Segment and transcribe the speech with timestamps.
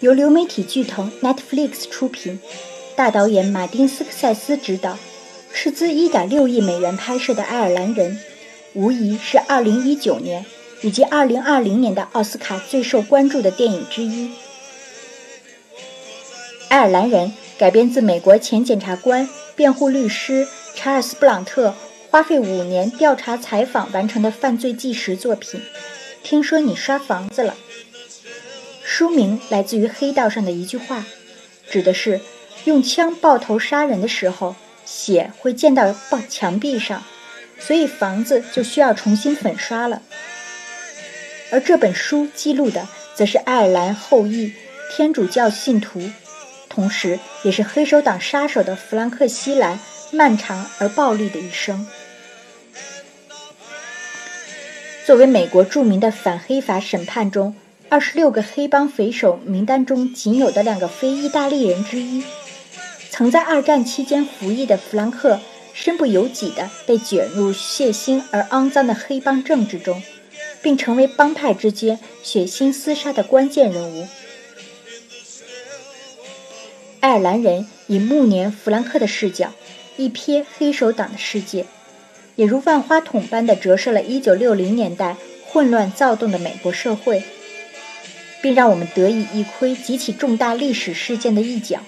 [0.00, 2.38] 由流媒体巨头 Netflix 出品，
[2.94, 4.96] 大导演马丁斯科塞斯执导，
[5.52, 8.12] 斥资1.6亿美元拍摄的《爱尔兰人》，
[8.74, 10.46] 无疑是2019年
[10.82, 14.28] 以及2020年的奥斯卡最受关注的电影之一。
[16.68, 21.74] 《爱尔兰人》改编自美国前检察官、辩护律师查尔斯·布朗特
[22.10, 25.62] 花费五年调查采访完成的犯罪纪实作品。
[26.22, 27.54] 听说你刷房子了。
[28.82, 31.04] 书名来自于黑道上的一句话，
[31.68, 32.20] 指的是
[32.64, 35.94] 用枪爆头杀人的时候，血会溅到
[36.28, 37.02] 墙壁上，
[37.58, 40.02] 所以房子就需要重新粉刷了。
[41.50, 44.52] 而这本书记录的，则是爱尔兰后裔
[44.94, 46.10] 天主教信徒，
[46.74, 49.78] 同时也是黑手党杀手的弗兰克·西兰
[50.10, 51.86] 漫长而暴力的一生。
[55.06, 57.54] 作为美国著名的反黑法审判中。
[57.90, 62.24] 二十六个黑帮匪首名单中仅有的两个非意大利人之一，
[63.10, 65.38] 曾在二战期间服役的弗兰克，
[65.72, 70.02] 身不由己地被卷入血腥而肮脏的黑帮政治中，
[70.60, 74.08] 并成为帮派之间血腥厮杀的关键人物。
[77.04, 79.52] 爱尔兰人以暮年弗兰克的视角，
[79.98, 81.66] 一瞥黑手党的世界，
[82.34, 87.22] 也如万花筒般地折射了1960年代混乱躁动的美国社会。
[88.40, 91.80] 并让我们得以一窥几起重大历史事件的一角。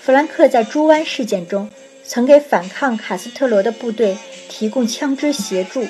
[0.00, 1.68] 弗兰克在猪湾事件中
[2.04, 4.16] 曾给反抗卡斯特罗的部队
[4.48, 5.88] 提供枪支协助，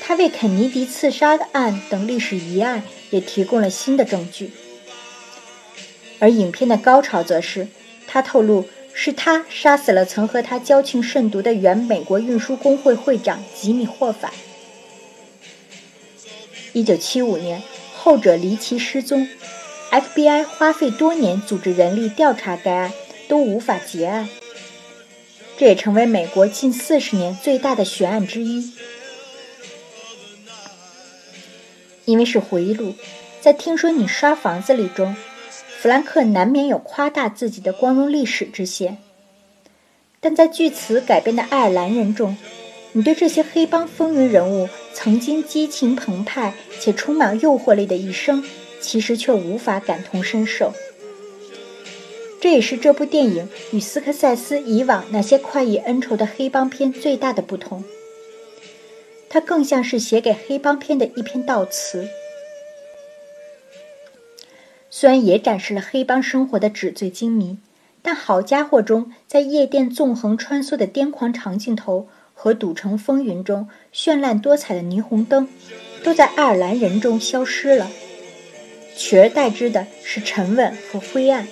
[0.00, 4.50] 他为肯尼迪刺杀案等历史疑案也提供了新的证据。
[6.18, 7.68] 而影片的高潮则是，
[8.06, 14.32] 他透露是他杀死了曾和他交情甚笃的原美国运输工会会长吉米霍法。
[16.72, 17.62] 一九七五年，
[17.94, 19.28] 后者离奇失踪
[19.90, 22.92] ，FBI 花费多年组织人力调查该案，
[23.28, 24.28] 都无法结案。
[25.58, 28.72] 这也成为美国近四十年最大的悬案之一。
[32.04, 32.94] 因为是回忆录，
[33.40, 35.16] 在听说你刷房子里中，
[35.78, 38.98] 弗兰克难免有夸大自己的光荣历史之嫌。
[40.20, 42.36] 但在据此改编的爱尔兰人中，
[42.92, 48.42] 你对这些黑帮风云人物曾经激情澎湃且充满诱惑力的一生，
[48.80, 50.72] 其实却无法感同身受。
[52.40, 57.84] 这也是这部电影与斯科塞斯以往那些快意恩仇的黑帮片最大的不同。
[59.28, 62.08] 它更像是写给黑帮片的一篇悼词。
[64.98, 67.58] 虽然也展示了黑帮生活的纸醉金迷，
[68.00, 72.08] 但好家伙中在夜店纵横穿梭的癫狂长镜头。
[72.32, 75.48] 和《赌城风云》中绚烂多彩的霓虹灯，
[76.02, 77.90] 都在爱尔兰人中消失了，
[78.94, 81.46] 取而代之的是沉稳和灰暗。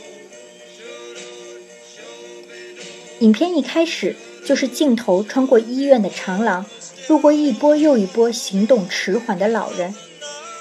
[3.20, 6.66] 影片一开始就是镜头穿过医院的长廊，
[7.08, 9.94] 路过一波又一波行动迟缓的老人，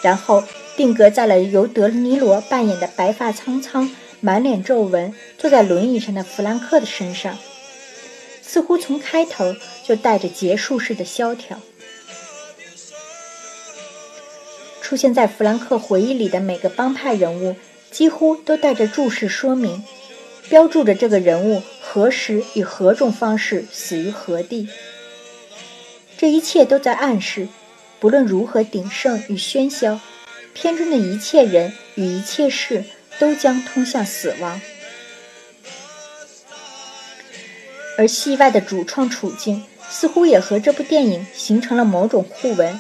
[0.02, 0.42] 然后
[0.76, 3.90] 定格在了由德尼罗扮演的白发苍苍、
[4.20, 7.38] 满脸皱纹、坐在轮椅上的弗兰克的身上。
[8.42, 11.60] 似乎从开头就带着结束式的萧条。
[14.82, 17.56] 出现在弗兰克回忆里的每个帮派人物，
[17.90, 19.84] 几乎都带着注释说明，
[20.50, 24.68] 标注着这个人物何时以何种方式死于何地。
[26.16, 27.48] 这一切都在暗示，
[28.00, 30.00] 不论如何鼎盛与喧嚣，
[30.54, 32.84] 片中的一切人与一切事
[33.20, 34.62] 都将通向死亡。
[37.98, 42.80] 而戏外的主创处境似乎也和这部电影形成了某种互文。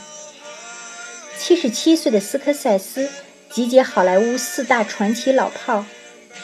[1.37, 3.09] 七十七岁的斯科塞斯
[3.51, 5.85] 集结好莱坞四大传奇老炮：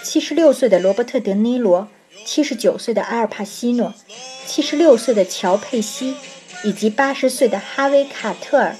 [0.03, 1.87] 七十六岁的罗伯特·德尼罗，
[2.25, 3.93] 七十九岁的阿尔帕西诺，
[4.45, 6.15] 七十六岁的乔·佩西，
[6.63, 8.75] 以及八十岁的哈维·卡特尔。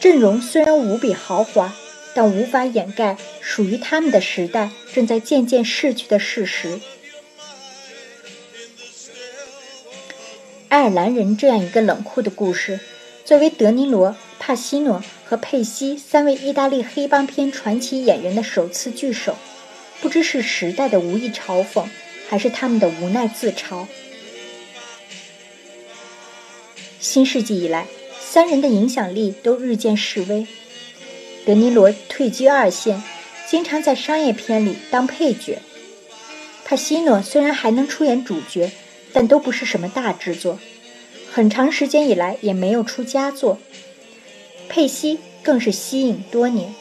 [0.00, 1.74] 阵容虽然无比豪华，
[2.14, 6.80] 但无法掩盖属于他们的时代正在渐渐逝去的事实。
[10.70, 12.80] 爱尔兰人这样一个冷酷的故事，
[13.26, 19.36] 作为德尼罗、帕西诺和佩西三位意大利黑帮片传奇演员的首次聚首，
[20.00, 21.84] 不知是时代的无意嘲讽，
[22.28, 23.86] 还是他们的无奈自嘲。
[27.00, 27.86] 新世纪以来，
[28.32, 30.46] 三人的影响力都日渐式微。
[31.44, 33.02] 德尼罗退居二线，
[33.48, 35.58] 经常在商业片里当配角。
[36.64, 38.70] 帕西诺虽然还能出演主角，
[39.12, 40.60] 但都不是什么大制作，
[41.32, 43.58] 很长时间以来也没有出佳作。
[44.68, 46.72] 佩西更是息影多年，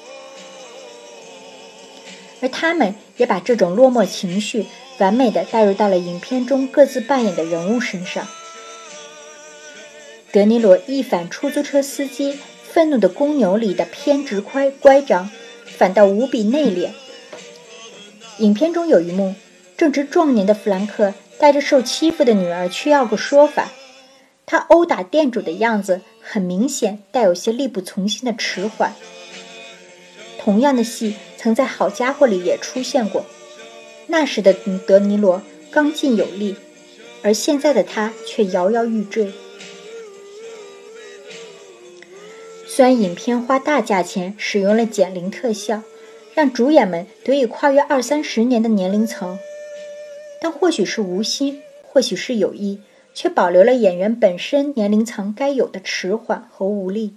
[2.42, 4.68] 而他们也把这种落寞情绪
[5.00, 8.28] 完美的带入到了影片中各自扮演的人物身上。
[10.31, 15.31] 德尼罗一反出租车司机愤怒的公牛里的偏执乖乖张，
[15.66, 16.92] 反倒无比内敛。
[18.38, 19.34] 影片中有一幕，
[19.76, 23.72] 正值壮年的弗兰克带着受欺负的女儿去要个说法，
[24.46, 28.94] 他殴打店主的样子很明显带有些力不从心的迟缓。
[30.38, 33.26] 同样的戏曾在《好家伙》里也出现过，
[34.06, 34.54] 那时的
[34.86, 35.42] 德尼罗
[35.72, 36.56] 刚劲有力，
[37.24, 39.31] 而现在的他却摇摇欲坠。
[42.80, 45.84] 虽然影片花大价钱使用了减龄特效，
[46.34, 49.38] 让主演们得以跨越二三十年的年龄层，
[50.40, 52.80] 但或许是无心，或许是有意，
[53.14, 57.16] 却保留了演员本身年龄层该有的迟缓和无力。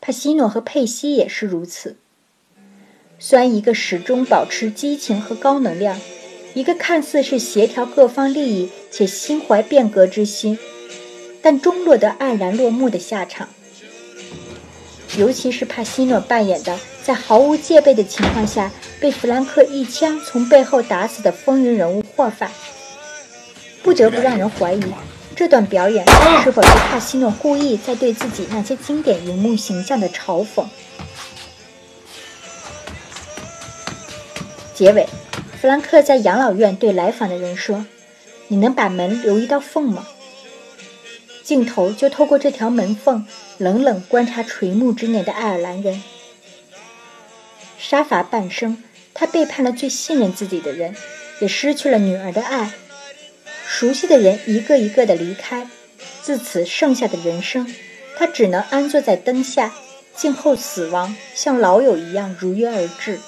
[0.00, 1.96] 帕西诺和佩西也是如此。
[3.18, 6.00] 虽然一个始终保持激情和高能量，
[6.54, 10.56] 一个看似是协调各方利益且心怀变革之心。
[11.48, 13.48] 但终落得黯然落幕的下场，
[15.16, 18.68] 尤其是帕西诺扮演的在毫无戒备的情况下
[19.00, 22.50] 被弗兰克一枪从背后打死的风云人物霍法，
[23.80, 24.82] 不得不让人怀疑
[25.36, 26.04] 这段表演
[26.42, 30.66] 是否是帕西诺故意在对自己那些经典荧幕形象的嘲讽。
[34.74, 35.06] 结尾，
[35.62, 37.86] 弗兰克在养老院对来访的人说
[38.48, 40.08] ：“你能把门留一道缝吗？”
[41.46, 43.24] 镜头就透过这条门缝，
[43.56, 46.02] 冷冷观察垂暮之年的爱尔兰人。
[47.78, 48.82] 杀伐半生，
[49.14, 50.96] 他背叛了最信任自己的人，
[51.38, 52.72] 也失去了女儿的爱。
[53.64, 55.68] 熟悉的人一个一个的离开，
[56.20, 57.72] 自此剩下的人生，
[58.16, 59.72] 他只能安坐在灯下，
[60.16, 63.20] 静候死亡，像老友一样如约而至。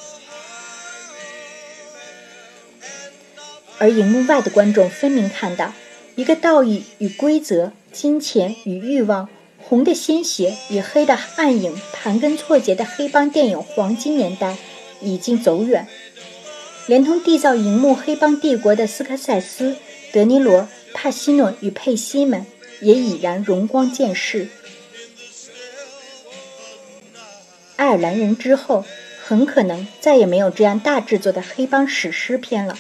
[3.79, 5.73] 而荧幕外的观众分明看到，
[6.19, 7.71] 一个道义与规则。
[7.93, 14.57] 金钱与欲望，红的鲜血与黑的暗影，盘根错节的黑帮电影黄金年代
[15.01, 15.87] 已经走远，
[16.87, 19.77] 连同缔造荧幕黑帮帝国的斯科塞斯、
[20.13, 22.45] 德尼罗、帕西诺与佩西们
[22.81, 24.49] 也已然荣光渐逝。
[27.77, 28.85] 爱尔兰人之后，
[29.25, 32.77] 很可能再也没有这样大制作的黑帮史诗片了。